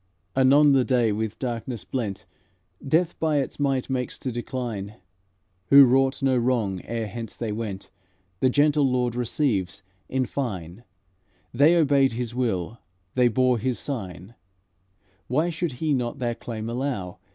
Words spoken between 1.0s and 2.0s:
with darkness